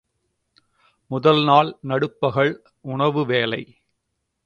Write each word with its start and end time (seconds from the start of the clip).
முதல் 1.11 1.43
நாள் 1.43 1.77
நடுப்பகல் 1.81 2.53
உணவு 2.81 3.25
வேளை. 3.25 3.61